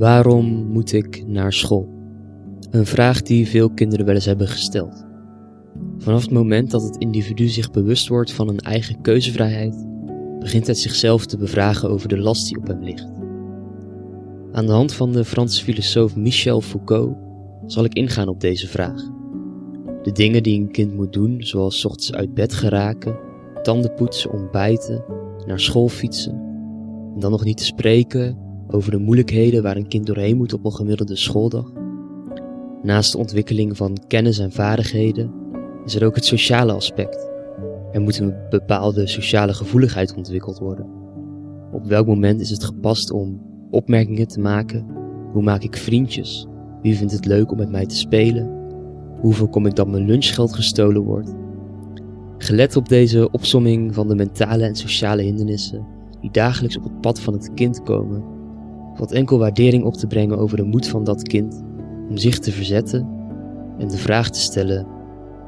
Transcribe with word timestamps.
Waarom 0.00 0.46
moet 0.46 0.92
ik 0.92 1.24
naar 1.26 1.52
school? 1.52 1.88
Een 2.70 2.86
vraag 2.86 3.22
die 3.22 3.48
veel 3.48 3.70
kinderen 3.70 4.06
wel 4.06 4.14
eens 4.14 4.24
hebben 4.24 4.48
gesteld. 4.48 5.06
Vanaf 5.98 6.22
het 6.22 6.30
moment 6.30 6.70
dat 6.70 6.82
het 6.82 6.96
individu 6.96 7.48
zich 7.48 7.70
bewust 7.70 8.08
wordt 8.08 8.32
van 8.32 8.48
een 8.48 8.58
eigen 8.58 9.00
keuzevrijheid, 9.00 9.86
begint 10.38 10.66
hij 10.66 10.74
zichzelf 10.74 11.26
te 11.26 11.36
bevragen 11.36 11.90
over 11.90 12.08
de 12.08 12.18
last 12.18 12.48
die 12.48 12.58
op 12.58 12.66
hem 12.66 12.82
ligt. 12.82 13.08
Aan 14.52 14.66
de 14.66 14.72
hand 14.72 14.92
van 14.92 15.12
de 15.12 15.24
Franse 15.24 15.64
filosoof 15.64 16.16
Michel 16.16 16.60
Foucault 16.60 17.16
zal 17.66 17.84
ik 17.84 17.94
ingaan 17.94 18.28
op 18.28 18.40
deze 18.40 18.68
vraag. 18.68 19.02
De 20.02 20.12
dingen 20.12 20.42
die 20.42 20.60
een 20.60 20.72
kind 20.72 20.94
moet 20.94 21.12
doen, 21.12 21.42
zoals 21.42 21.84
ochtends 21.84 22.12
uit 22.12 22.34
bed 22.34 22.52
geraken, 22.52 23.18
tanden 23.62 23.94
poetsen, 23.94 24.32
ontbijten, 24.32 25.04
naar 25.46 25.60
school 25.60 25.88
fietsen, 25.88 26.32
en 27.14 27.20
dan 27.20 27.30
nog 27.30 27.44
niet 27.44 27.56
te 27.56 27.64
spreken 27.64 28.48
over 28.70 28.90
de 28.90 28.98
moeilijkheden 28.98 29.62
waar 29.62 29.76
een 29.76 29.88
kind 29.88 30.06
doorheen 30.06 30.36
moet 30.36 30.52
op 30.52 30.64
een 30.64 30.72
gemiddelde 30.72 31.16
schooldag. 31.16 31.72
Naast 32.82 33.12
de 33.12 33.18
ontwikkeling 33.18 33.76
van 33.76 33.98
kennis 34.06 34.38
en 34.38 34.52
vaardigheden 34.52 35.32
is 35.84 35.94
er 35.94 36.06
ook 36.06 36.14
het 36.14 36.24
sociale 36.24 36.72
aspect. 36.72 37.30
Er 37.92 38.00
moet 38.00 38.18
een 38.18 38.34
bepaalde 38.50 39.06
sociale 39.06 39.54
gevoeligheid 39.54 40.14
ontwikkeld 40.14 40.58
worden. 40.58 40.86
Op 41.72 41.86
welk 41.86 42.06
moment 42.06 42.40
is 42.40 42.50
het 42.50 42.64
gepast 42.64 43.10
om 43.10 43.40
opmerkingen 43.70 44.28
te 44.28 44.40
maken? 44.40 44.86
Hoe 45.32 45.42
maak 45.42 45.62
ik 45.62 45.76
vriendjes? 45.76 46.46
Wie 46.82 46.96
vindt 46.96 47.12
het 47.12 47.24
leuk 47.24 47.50
om 47.50 47.56
met 47.56 47.70
mij 47.70 47.86
te 47.86 47.96
spelen? 47.96 48.58
Hoe 49.20 49.32
voorkom 49.32 49.66
ik 49.66 49.74
dat 49.74 49.88
mijn 49.88 50.06
lunchgeld 50.06 50.54
gestolen 50.54 51.02
wordt? 51.02 51.34
Gelet 52.38 52.76
op 52.76 52.88
deze 52.88 53.30
opsomming 53.30 53.94
van 53.94 54.08
de 54.08 54.14
mentale 54.14 54.64
en 54.64 54.74
sociale 54.74 55.22
hindernissen 55.22 55.86
die 56.20 56.30
dagelijks 56.30 56.76
op 56.76 56.84
het 56.84 57.00
pad 57.00 57.20
van 57.20 57.32
het 57.32 57.54
kind 57.54 57.82
komen, 57.82 58.24
valt 59.00 59.12
enkel 59.12 59.38
waardering 59.38 59.84
op 59.84 59.94
te 59.94 60.06
brengen 60.06 60.38
over 60.38 60.56
de 60.56 60.62
moed 60.62 60.88
van 60.88 61.04
dat 61.04 61.22
kind 61.22 61.62
om 62.08 62.16
zich 62.16 62.38
te 62.38 62.52
verzetten 62.52 63.08
en 63.78 63.88
de 63.88 63.96
vraag 63.96 64.30
te 64.30 64.40
stellen: 64.40 64.86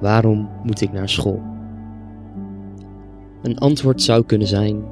waarom 0.01 0.49
moet 0.63 0.81
ik 0.81 0.93
naar 0.93 1.09
school? 1.09 1.43
Een 3.43 3.59
antwoord 3.59 4.03
zou 4.03 4.25
kunnen 4.25 4.49
zijn 4.49 4.85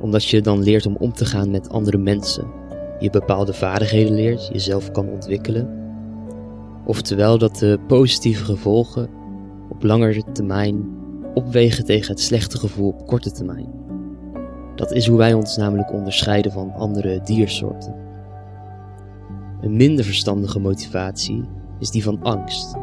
omdat 0.00 0.24
je 0.24 0.40
dan 0.40 0.62
leert 0.62 0.86
om 0.86 0.96
om 0.96 1.12
te 1.12 1.24
gaan 1.24 1.50
met 1.50 1.68
andere 1.68 1.98
mensen, 1.98 2.46
je 2.98 3.10
bepaalde 3.10 3.52
vaardigheden 3.52 4.14
leert, 4.14 4.48
jezelf 4.52 4.90
kan 4.90 5.08
ontwikkelen. 5.08 5.68
Oftewel 6.86 7.38
dat 7.38 7.56
de 7.56 7.78
positieve 7.86 8.44
gevolgen 8.44 9.08
op 9.68 9.82
langere 9.82 10.22
termijn 10.32 10.88
opwegen 11.34 11.84
tegen 11.84 12.10
het 12.10 12.20
slechte 12.20 12.58
gevoel 12.58 12.88
op 12.88 13.06
korte 13.06 13.30
termijn. 13.30 13.68
Dat 14.74 14.92
is 14.92 15.06
hoe 15.06 15.18
wij 15.18 15.34
ons 15.34 15.56
namelijk 15.56 15.92
onderscheiden 15.92 16.52
van 16.52 16.72
andere 16.74 17.20
diersoorten. 17.24 18.07
Een 19.60 19.76
minder 19.76 20.04
verstandige 20.04 20.58
motivatie 20.58 21.44
is 21.78 21.90
die 21.90 22.02
van 22.02 22.22
angst, 22.22 22.74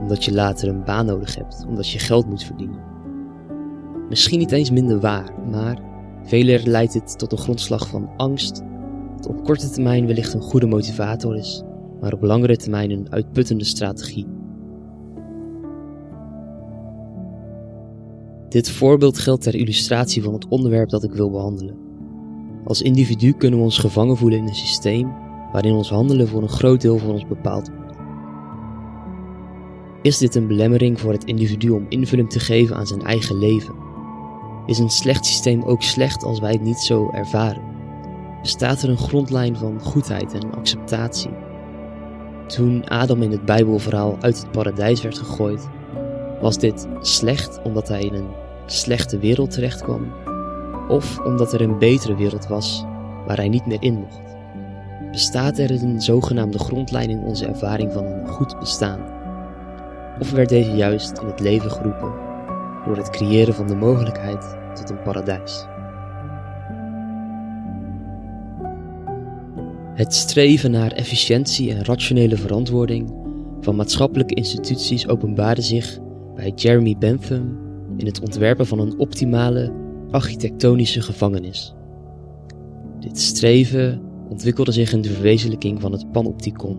omdat 0.00 0.24
je 0.24 0.32
later 0.32 0.68
een 0.68 0.84
baan 0.84 1.06
nodig 1.06 1.34
hebt, 1.34 1.64
omdat 1.68 1.90
je 1.90 1.98
geld 1.98 2.28
moet 2.28 2.44
verdienen. 2.44 2.80
Misschien 4.08 4.38
niet 4.38 4.52
eens 4.52 4.70
minder 4.70 5.00
waar, 5.00 5.34
maar 5.50 5.78
veler 6.22 6.66
leidt 6.66 6.92
dit 6.92 7.18
tot 7.18 7.32
een 7.32 7.38
grondslag 7.38 7.88
van 7.88 8.10
angst, 8.16 8.62
dat 9.16 9.26
op 9.26 9.44
korte 9.44 9.70
termijn 9.70 10.06
wellicht 10.06 10.34
een 10.34 10.40
goede 10.40 10.66
motivator 10.66 11.36
is, 11.36 11.62
maar 12.00 12.12
op 12.12 12.22
langere 12.22 12.56
termijn 12.56 12.90
een 12.90 13.06
uitputtende 13.10 13.64
strategie. 13.64 14.26
Dit 18.48 18.70
voorbeeld 18.70 19.18
geldt 19.18 19.42
ter 19.42 19.54
illustratie 19.54 20.22
van 20.22 20.32
het 20.32 20.48
onderwerp 20.48 20.88
dat 20.88 21.04
ik 21.04 21.12
wil 21.12 21.30
behandelen. 21.30 21.76
Als 22.64 22.82
individu 22.82 23.32
kunnen 23.32 23.58
we 23.58 23.64
ons 23.64 23.78
gevangen 23.78 24.16
voelen 24.16 24.38
in 24.38 24.46
een 24.46 24.54
systeem 24.54 25.12
waarin 25.52 25.74
ons 25.74 25.90
handelen 25.90 26.28
voor 26.28 26.42
een 26.42 26.48
groot 26.48 26.80
deel 26.80 26.98
voor 26.98 27.12
ons 27.12 27.26
bepaald 27.26 27.68
wordt. 27.68 27.82
Is 30.02 30.18
dit 30.18 30.34
een 30.34 30.46
belemmering 30.46 31.00
voor 31.00 31.12
het 31.12 31.24
individu 31.24 31.70
om 31.70 31.86
invulling 31.88 32.30
te 32.30 32.40
geven 32.40 32.76
aan 32.76 32.86
zijn 32.86 33.02
eigen 33.02 33.38
leven? 33.38 33.74
Is 34.66 34.78
een 34.78 34.90
slecht 34.90 35.26
systeem 35.26 35.62
ook 35.62 35.82
slecht 35.82 36.24
als 36.24 36.40
wij 36.40 36.52
het 36.52 36.62
niet 36.62 36.78
zo 36.78 37.10
ervaren? 37.10 37.62
Bestaat 38.42 38.82
er 38.82 38.88
een 38.88 38.98
grondlijn 38.98 39.56
van 39.56 39.80
goedheid 39.80 40.32
en 40.32 40.54
acceptatie? 40.54 41.30
Toen 42.46 42.88
Adam 42.88 43.22
in 43.22 43.30
het 43.30 43.44
Bijbelverhaal 43.44 44.16
uit 44.20 44.36
het 44.36 44.50
paradijs 44.50 45.02
werd 45.02 45.18
gegooid, 45.18 45.68
was 46.40 46.58
dit 46.58 46.86
slecht 47.00 47.62
omdat 47.62 47.88
hij 47.88 48.02
in 48.02 48.14
een 48.14 48.30
slechte 48.66 49.18
wereld 49.18 49.50
terecht 49.50 49.82
kwam? 49.82 50.12
Of 50.88 51.18
omdat 51.18 51.52
er 51.52 51.60
een 51.60 51.78
betere 51.78 52.16
wereld 52.16 52.46
was 52.46 52.84
waar 53.26 53.36
hij 53.36 53.48
niet 53.48 53.66
meer 53.66 53.82
in 53.82 53.94
mocht? 53.94 54.31
Bestaat 55.12 55.58
er 55.58 55.70
een 55.70 56.00
zogenaamde 56.00 56.58
grondlijn 56.58 57.10
in 57.10 57.18
onze 57.18 57.46
ervaring 57.46 57.92
van 57.92 58.04
een 58.04 58.28
goed 58.28 58.58
bestaan? 58.58 59.00
Of 60.20 60.30
werd 60.30 60.48
deze 60.48 60.70
juist 60.70 61.18
in 61.18 61.26
het 61.26 61.40
leven 61.40 61.70
geroepen 61.70 62.12
door 62.86 62.96
het 62.96 63.10
creëren 63.10 63.54
van 63.54 63.66
de 63.66 63.74
mogelijkheid 63.74 64.56
tot 64.74 64.90
een 64.90 65.02
paradijs? 65.02 65.66
Het 69.94 70.14
streven 70.14 70.70
naar 70.70 70.92
efficiëntie 70.92 71.70
en 71.74 71.84
rationele 71.84 72.36
verantwoording 72.36 73.14
van 73.60 73.76
maatschappelijke 73.76 74.34
instituties 74.34 75.08
openbaarde 75.08 75.62
zich 75.62 75.98
bij 76.34 76.52
Jeremy 76.54 76.96
Bentham 76.98 77.58
in 77.96 78.06
het 78.06 78.20
ontwerpen 78.20 78.66
van 78.66 78.78
een 78.78 78.98
optimale 78.98 79.72
architectonische 80.10 81.00
gevangenis. 81.02 81.74
Dit 83.00 83.18
streven 83.18 84.11
ontwikkelde 84.32 84.72
zich 84.72 85.00
de 85.00 85.12
verwezenlijking 85.12 85.80
van 85.80 85.92
het 85.92 86.12
panopticon. 86.12 86.78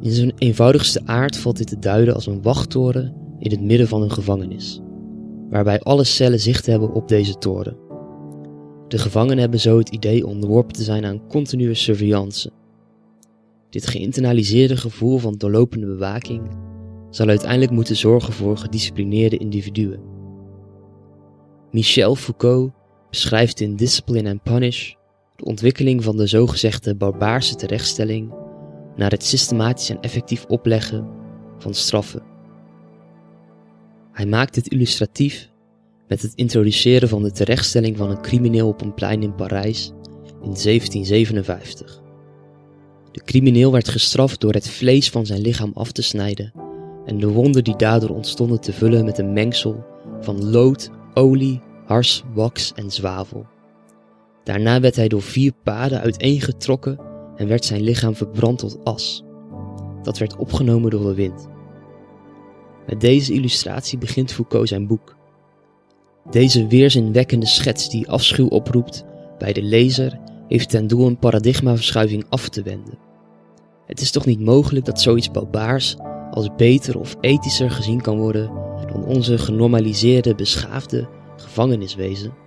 In 0.00 0.10
zijn 0.10 0.32
eenvoudigste 0.38 1.00
aard 1.04 1.36
valt 1.36 1.56
dit 1.56 1.66
te 1.66 1.78
duiden 1.78 2.14
als 2.14 2.26
een 2.26 2.42
wachttoren 2.42 3.14
in 3.38 3.50
het 3.50 3.60
midden 3.60 3.88
van 3.88 4.02
een 4.02 4.10
gevangenis, 4.10 4.80
waarbij 5.50 5.80
alle 5.80 6.04
cellen 6.04 6.40
zicht 6.40 6.66
hebben 6.66 6.92
op 6.92 7.08
deze 7.08 7.38
toren. 7.38 7.76
De 8.88 8.98
gevangenen 8.98 9.38
hebben 9.38 9.60
zo 9.60 9.78
het 9.78 9.88
idee 9.88 10.26
onderworpen 10.26 10.72
te 10.72 10.82
zijn 10.82 11.04
aan 11.04 11.26
continue 11.28 11.74
surveillance. 11.74 12.50
Dit 13.70 13.86
geïnternaliseerde 13.86 14.76
gevoel 14.76 15.18
van 15.18 15.34
doorlopende 15.36 15.86
bewaking 15.86 16.42
zal 17.10 17.28
uiteindelijk 17.28 17.72
moeten 17.72 17.96
zorgen 17.96 18.32
voor 18.32 18.56
gedisciplineerde 18.56 19.36
individuen. 19.36 20.00
Michel 21.70 22.14
Foucault 22.14 22.72
beschrijft 23.10 23.60
in 23.60 23.76
Discipline 23.76 24.30
and 24.30 24.42
Punish 24.42 24.94
de 25.36 25.44
ontwikkeling 25.44 26.04
van 26.04 26.16
de 26.16 26.26
zogezegde 26.26 26.94
barbaarse 26.94 27.54
terechtstelling 27.54 28.32
naar 28.96 29.10
het 29.10 29.24
systematisch 29.24 29.90
en 29.90 30.00
effectief 30.00 30.44
opleggen 30.44 31.08
van 31.58 31.74
straffen. 31.74 32.22
Hij 34.12 34.26
maakt 34.26 34.54
dit 34.54 34.68
illustratief 34.68 35.50
met 36.08 36.22
het 36.22 36.32
introduceren 36.34 37.08
van 37.08 37.22
de 37.22 37.30
terechtstelling 37.30 37.96
van 37.96 38.10
een 38.10 38.22
crimineel 38.22 38.68
op 38.68 38.80
een 38.80 38.94
plein 38.94 39.22
in 39.22 39.34
Parijs 39.34 39.92
in 40.24 40.54
1757. 40.54 42.02
De 43.10 43.24
crimineel 43.24 43.72
werd 43.72 43.88
gestraft 43.88 44.40
door 44.40 44.52
het 44.52 44.68
vlees 44.68 45.10
van 45.10 45.26
zijn 45.26 45.40
lichaam 45.40 45.70
af 45.74 45.92
te 45.92 46.02
snijden 46.02 46.52
en 47.06 47.18
de 47.18 47.28
wonden 47.28 47.64
die 47.64 47.76
daardoor 47.76 48.10
ontstonden 48.10 48.60
te 48.60 48.72
vullen 48.72 49.04
met 49.04 49.18
een 49.18 49.32
mengsel 49.32 49.84
van 50.20 50.50
lood, 50.50 50.90
olie, 51.14 51.60
hars, 51.86 52.22
wax 52.34 52.72
en 52.74 52.90
zwavel. 52.90 53.46
Daarna 54.44 54.80
werd 54.80 54.96
hij 54.96 55.08
door 55.08 55.22
vier 55.22 55.52
paden 55.62 56.00
uiteengetrokken 56.00 56.98
en 57.36 57.48
werd 57.48 57.64
zijn 57.64 57.82
lichaam 57.82 58.14
verbrand 58.14 58.58
tot 58.58 58.84
as. 58.84 59.24
Dat 60.02 60.18
werd 60.18 60.36
opgenomen 60.36 60.90
door 60.90 61.02
de 61.02 61.14
wind. 61.14 61.48
Met 62.86 63.00
deze 63.00 63.32
illustratie 63.32 63.98
begint 63.98 64.32
Foucault 64.32 64.68
zijn 64.68 64.86
boek. 64.86 65.16
Deze 66.30 66.66
weerzinwekkende 66.66 67.46
schets 67.46 67.90
die 67.90 68.08
afschuw 68.08 68.48
oproept 68.48 69.04
bij 69.38 69.52
de 69.52 69.62
lezer 69.62 70.18
heeft 70.48 70.68
ten 70.70 70.86
doel 70.86 71.06
een 71.06 71.18
paradigmaverschuiving 71.18 72.24
af 72.28 72.48
te 72.48 72.62
wenden. 72.62 72.98
Het 73.86 74.00
is 74.00 74.10
toch 74.10 74.26
niet 74.26 74.40
mogelijk 74.40 74.84
dat 74.84 75.00
zoiets 75.00 75.30
barbaars 75.30 75.96
als 76.30 76.48
beter 76.56 76.98
of 76.98 77.16
ethischer 77.20 77.70
gezien 77.70 78.00
kan 78.00 78.18
worden 78.18 78.50
dan 78.92 79.04
onze 79.04 79.38
genormaliseerde, 79.38 80.34
beschaafde 80.34 81.08
gevangeniswezen? 81.36 82.43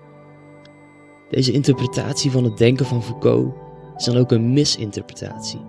Deze 1.29 1.51
interpretatie 1.51 2.31
van 2.31 2.43
het 2.43 2.57
denken 2.57 2.85
van 2.85 3.03
Foucault 3.03 3.53
is 3.97 4.05
dan 4.05 4.17
ook 4.17 4.31
een 4.31 4.53
misinterpretatie. 4.53 5.59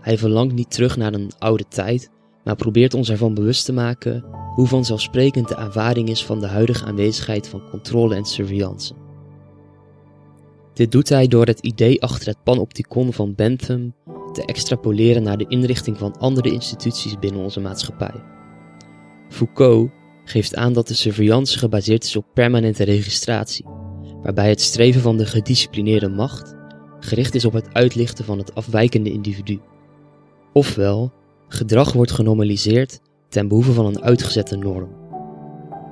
Hij 0.00 0.18
verlangt 0.18 0.54
niet 0.54 0.70
terug 0.70 0.96
naar 0.96 1.14
een 1.14 1.30
oude 1.38 1.64
tijd, 1.68 2.10
maar 2.44 2.56
probeert 2.56 2.94
ons 2.94 3.10
ervan 3.10 3.34
bewust 3.34 3.64
te 3.64 3.72
maken 3.72 4.24
hoe 4.54 4.66
vanzelfsprekend 4.66 5.48
de 5.48 5.56
aanvaarding 5.56 6.08
is 6.08 6.24
van 6.24 6.40
de 6.40 6.46
huidige 6.46 6.84
aanwezigheid 6.84 7.48
van 7.48 7.68
controle 7.70 8.14
en 8.14 8.24
surveillance. 8.24 8.94
Dit 10.72 10.92
doet 10.92 11.08
hij 11.08 11.28
door 11.28 11.46
het 11.46 11.60
idee 11.60 12.02
achter 12.02 12.28
het 12.28 12.42
panopticon 12.42 13.12
van 13.12 13.34
Bentham 13.34 13.94
te 14.32 14.44
extrapoleren 14.44 15.22
naar 15.22 15.36
de 15.36 15.46
inrichting 15.48 15.98
van 15.98 16.18
andere 16.18 16.50
instituties 16.50 17.18
binnen 17.18 17.42
onze 17.42 17.60
maatschappij. 17.60 18.22
Foucault 19.28 19.90
geeft 20.24 20.54
aan 20.54 20.72
dat 20.72 20.88
de 20.88 20.94
surveillance 20.94 21.58
gebaseerd 21.58 22.04
is 22.04 22.16
op 22.16 22.26
permanente 22.34 22.84
registratie, 22.84 23.64
waarbij 24.22 24.48
het 24.48 24.60
streven 24.60 25.00
van 25.00 25.16
de 25.16 25.26
gedisciplineerde 25.26 26.08
macht 26.08 26.54
gericht 27.00 27.34
is 27.34 27.44
op 27.44 27.52
het 27.52 27.68
uitlichten 27.72 28.24
van 28.24 28.38
het 28.38 28.54
afwijkende 28.54 29.12
individu. 29.12 29.60
Ofwel, 30.52 31.12
gedrag 31.48 31.92
wordt 31.92 32.10
genormaliseerd 32.10 33.00
ten 33.28 33.48
behoeve 33.48 33.72
van 33.72 33.86
een 33.86 34.02
uitgezette 34.02 34.56
norm. 34.56 34.88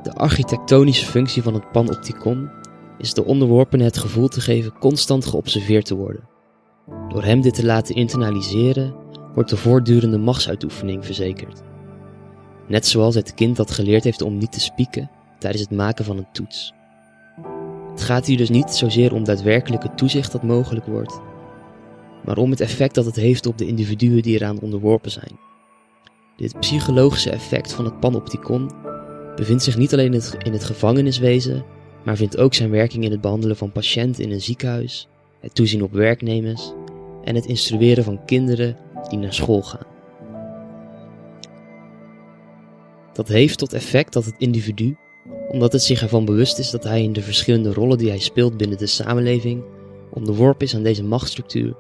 De 0.03 0.13
architectonische 0.13 1.07
functie 1.07 1.43
van 1.43 1.55
het 1.55 1.73
panopticon 1.73 2.51
is 2.99 3.15
de 3.15 3.25
onderworpene 3.25 3.85
het 3.85 3.99
gevoel 3.99 4.29
te 4.29 4.41
geven 4.41 4.79
constant 4.79 5.27
geobserveerd 5.27 5.85
te 5.85 5.95
worden. 5.95 6.29
Door 7.09 7.25
hem 7.25 7.41
dit 7.41 7.55
te 7.55 7.65
laten 7.65 7.95
internaliseren, 7.95 8.95
wordt 9.35 9.51
de 9.51 9.57
voortdurende 9.57 10.19
machtsuitoefening 10.19 11.05
verzekerd. 11.05 11.63
Net 12.69 12.87
zoals 12.87 13.15
het 13.15 13.35
kind 13.35 13.57
dat 13.57 13.71
geleerd 13.71 14.05
heeft 14.05 14.23
om 14.23 14.39
niet 14.39 14.53
te 14.53 14.61
spieken 14.61 15.11
tijdens 15.39 15.63
het 15.63 15.71
maken 15.71 16.05
van 16.05 16.17
een 16.17 16.33
toets. 16.33 16.73
Het 17.99 18.07
gaat 18.07 18.27
hier 18.27 18.37
dus 18.37 18.49
niet 18.49 18.71
zozeer 18.71 19.15
om 19.15 19.25
daadwerkelijke 19.25 19.95
toezicht 19.95 20.33
dat 20.33 20.43
mogelijk 20.43 20.87
wordt, 20.87 21.21
maar 22.25 22.37
om 22.37 22.51
het 22.51 22.61
effect 22.61 22.95
dat 22.95 23.05
het 23.05 23.17
heeft 23.17 23.47
op 23.47 23.59
de 23.59 23.67
individuen 23.67 24.23
die 24.23 24.35
eraan 24.35 24.61
onderworpen 24.61 25.11
zijn. 25.11 25.39
Dit 26.37 26.61
psychologische 26.61 27.31
effect 27.31 27.73
van 27.73 27.85
het 27.85 28.01
panopticon 28.01 28.71
bevindt 29.37 29.63
zich 29.63 29.77
niet 29.77 29.93
alleen 29.93 30.23
in 30.39 30.53
het 30.53 30.65
gevangeniswezen, 30.65 31.65
maar 32.05 32.17
vindt 32.17 32.37
ook 32.37 32.55
zijn 32.55 32.71
werking 32.71 33.05
in 33.05 33.11
het 33.11 33.21
behandelen 33.21 33.57
van 33.57 33.73
patiënten 33.73 34.25
in 34.25 34.31
een 34.31 34.41
ziekenhuis, 34.41 35.09
het 35.41 35.55
toezien 35.55 35.83
op 35.83 35.93
werknemers 35.93 36.73
en 37.25 37.35
het 37.35 37.47
instrueren 37.47 38.05
van 38.05 38.25
kinderen 38.25 38.77
die 39.09 39.19
naar 39.19 39.35
school 39.35 39.63
gaan. 39.63 39.87
Dat 43.13 43.29
heeft 43.29 43.59
tot 43.59 43.73
effect 43.73 44.13
dat 44.13 44.25
het 44.25 44.35
individu, 44.39 44.97
omdat 45.49 45.73
het 45.73 45.83
zich 45.83 46.03
ervan 46.03 46.25
bewust 46.25 46.59
is 46.59 46.71
dat 46.71 46.85
hij 46.85 47.03
in 47.03 47.13
de 47.13 47.23
verschillende 47.23 47.73
rollen 47.73 47.99
die 47.99 48.09
hij 48.09 48.19
speelt 48.19 48.57
binnen 48.57 48.79
de 48.79 48.87
samenleving 48.87 49.63
onderworpen 50.11 50.67
is 50.67 50.75
aan 50.75 50.83
deze 50.83 51.05
machtsstructuur, 51.05 51.75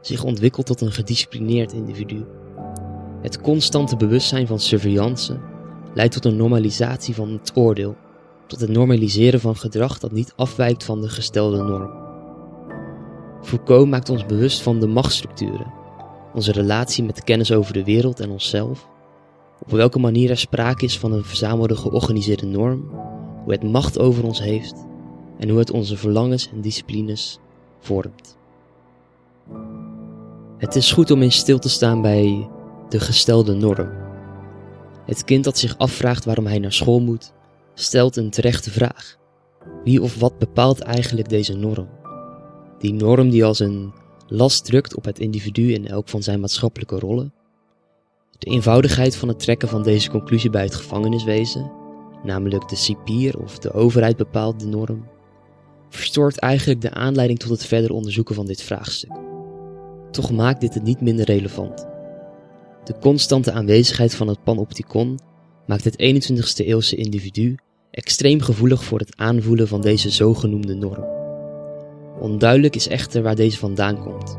zich 0.00 0.24
ontwikkelt 0.24 0.66
tot 0.66 0.80
een 0.80 0.92
gedisciplineerd 0.92 1.72
individu. 1.72 2.24
Het 3.22 3.40
constante 3.40 3.96
bewustzijn 3.96 4.46
van 4.46 4.60
surveillance 4.60 5.40
leidt 5.94 6.12
tot 6.12 6.24
een 6.24 6.36
normalisatie 6.36 7.14
van 7.14 7.32
het 7.32 7.52
oordeel, 7.54 7.96
tot 8.46 8.60
het 8.60 8.70
normaliseren 8.70 9.40
van 9.40 9.56
gedrag 9.56 9.98
dat 9.98 10.12
niet 10.12 10.32
afwijkt 10.36 10.84
van 10.84 11.00
de 11.00 11.08
gestelde 11.08 11.62
norm. 11.62 12.02
Foucault 13.42 13.88
maakt 13.88 14.08
ons 14.08 14.26
bewust 14.26 14.62
van 14.62 14.80
de 14.80 14.86
machtsstructuren, 14.86 15.72
onze 16.34 16.52
relatie 16.52 17.04
met 17.04 17.24
kennis 17.24 17.52
over 17.52 17.72
de 17.72 17.84
wereld 17.84 18.20
en 18.20 18.30
onszelf, 18.30 18.88
op 19.60 19.70
welke 19.70 19.98
manier 19.98 20.30
er 20.30 20.38
sprake 20.38 20.84
is 20.84 20.98
van 20.98 21.12
een 21.12 21.24
verzamelde 21.24 21.76
georganiseerde 21.76 22.46
norm, 22.46 22.90
hoe 23.42 23.52
het 23.52 23.62
macht 23.62 23.98
over 23.98 24.24
ons 24.24 24.40
heeft 24.40 24.86
en 25.38 25.48
hoe 25.48 25.58
het 25.58 25.70
onze 25.70 25.96
verlangens 25.96 26.50
en 26.50 26.60
disciplines 26.60 27.38
vormt. 27.80 28.36
Het 30.58 30.74
is 30.74 30.92
goed 30.92 31.10
om 31.10 31.22
in 31.22 31.32
stil 31.32 31.58
te 31.58 31.68
staan 31.68 32.02
bij 32.02 32.48
de 32.88 33.00
gestelde 33.00 33.54
norm. 33.54 33.90
Het 35.06 35.24
kind 35.24 35.44
dat 35.44 35.58
zich 35.58 35.78
afvraagt 35.78 36.24
waarom 36.24 36.46
hij 36.46 36.58
naar 36.58 36.72
school 36.72 37.00
moet, 37.00 37.32
stelt 37.74 38.16
een 38.16 38.30
terechte 38.30 38.70
vraag. 38.70 39.16
Wie 39.84 40.02
of 40.02 40.18
wat 40.18 40.38
bepaalt 40.38 40.80
eigenlijk 40.80 41.28
deze 41.28 41.56
norm? 41.56 41.88
Die 42.78 42.92
norm 42.92 43.30
die 43.30 43.44
als 43.44 43.58
een 43.58 43.92
last 44.26 44.64
drukt 44.64 44.96
op 44.96 45.04
het 45.04 45.18
individu 45.18 45.72
in 45.72 45.86
elk 45.86 46.08
van 46.08 46.22
zijn 46.22 46.40
maatschappelijke 46.40 46.98
rollen. 46.98 47.32
De 48.38 48.50
eenvoudigheid 48.50 49.16
van 49.16 49.28
het 49.28 49.38
trekken 49.38 49.68
van 49.68 49.82
deze 49.82 50.10
conclusie 50.10 50.50
bij 50.50 50.62
het 50.62 50.74
gevangeniswezen, 50.74 51.72
namelijk 52.22 52.68
de 52.68 52.76
cipier 52.76 53.38
of 53.38 53.58
de 53.58 53.72
overheid 53.72 54.16
bepaalt 54.16 54.60
de 54.60 54.66
norm, 54.66 55.08
verstoort 55.88 56.38
eigenlijk 56.38 56.80
de 56.80 56.90
aanleiding 56.90 57.38
tot 57.38 57.50
het 57.50 57.66
verder 57.66 57.90
onderzoeken 57.90 58.34
van 58.34 58.46
dit 58.46 58.62
vraagstuk. 58.62 59.12
Toch 60.10 60.30
maakt 60.30 60.60
dit 60.60 60.74
het 60.74 60.82
niet 60.82 61.00
minder 61.00 61.24
relevant. 61.24 61.86
De 62.84 62.98
constante 63.00 63.52
aanwezigheid 63.52 64.14
van 64.14 64.28
het 64.28 64.42
panopticon 64.42 65.18
maakt 65.66 65.84
het 65.84 65.94
21ste 65.94 66.66
eeuwse 66.66 66.96
individu 66.96 67.56
extreem 67.90 68.40
gevoelig 68.40 68.84
voor 68.84 68.98
het 68.98 69.16
aanvoelen 69.16 69.68
van 69.68 69.80
deze 69.80 70.10
zogenoemde 70.10 70.74
norm. 70.74 71.04
Onduidelijk 72.20 72.76
is 72.76 72.88
echter 72.88 73.22
waar 73.22 73.36
deze 73.36 73.58
vandaan 73.58 74.02
komt. 74.02 74.36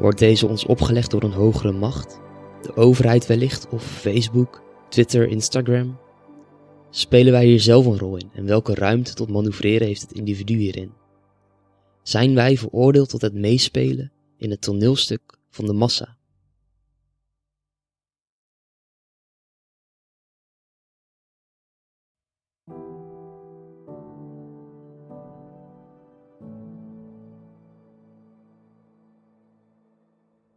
Wordt 0.00 0.18
deze 0.18 0.46
ons 0.46 0.66
opgelegd 0.66 1.10
door 1.10 1.22
een 1.22 1.32
hogere 1.32 1.72
macht? 1.72 2.20
De 2.62 2.76
overheid 2.76 3.26
wellicht 3.26 3.68
of 3.68 3.84
Facebook, 3.84 4.62
Twitter, 4.88 5.28
Instagram? 5.28 5.98
Spelen 6.90 7.32
wij 7.32 7.46
hier 7.46 7.60
zelf 7.60 7.86
een 7.86 7.98
rol 7.98 8.16
in 8.16 8.30
en 8.34 8.44
welke 8.44 8.74
ruimte 8.74 9.14
tot 9.14 9.28
manoeuvreren 9.28 9.86
heeft 9.86 10.00
het 10.00 10.12
individu 10.12 10.54
hierin? 10.54 10.92
Zijn 12.02 12.34
wij 12.34 12.56
veroordeeld 12.56 13.08
tot 13.08 13.20
het 13.20 13.34
meespelen 13.34 14.12
in 14.36 14.50
het 14.50 14.60
toneelstuk 14.60 15.38
van 15.50 15.66
de 15.66 15.72
massa? 15.72 16.19